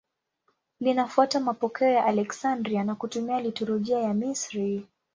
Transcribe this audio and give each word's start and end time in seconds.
Linafuata 0.79 1.39
mapokeo 1.39 1.87
ya 1.89 2.05
Aleksandria 2.05 2.83
na 2.83 2.95
kutumia 2.95 3.41
liturujia 3.41 3.99
ya 3.99 4.13
Misri. 4.13 4.87